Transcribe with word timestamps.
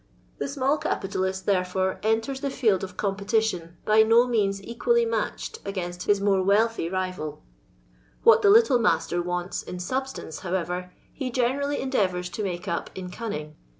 I 0.01 0.39
The 0.45 0.45
tmall 0.45 0.81
capitalist, 0.81 1.45
therefore, 1.45 1.99
enters 2.01 2.39
the 2.41 2.49
field 2.49 2.83
I 2.83 2.87
of 2.87 2.97
competition 2.97 3.77
by 3.85 4.01
no 4.01 4.25
means 4.25 4.59
eqtiallj 4.59 5.07
matched 5.07 5.59
I 5.63 5.69
against 5.69 6.05
his 6.07 6.19
more 6.19 6.41
wealthy 6.41 6.89
rival, 6.89 7.43
What 8.23 8.41
the 8.41 8.49
little 8.49 8.79
I 8.79 8.81
master 8.81 9.21
wanU 9.21 9.63
in" 9.67 9.77
substance," 9.89 10.39
however, 10.39 10.91
he 11.13 11.29
gene 11.29 11.55
{rally 11.59 11.79
endeavours 11.79 12.31
to 12.31 12.41
make 12.43 12.67
up 12.67 12.89
in 12.95 13.11
cunning. 13.11 13.55